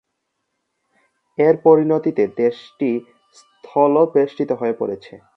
[1.37, 2.89] এর পরিণতিতে দেশটি
[3.37, 5.13] স্থলবেষ্টিত হয়ে পড়েছে।